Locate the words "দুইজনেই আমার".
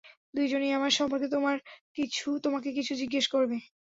0.33-0.91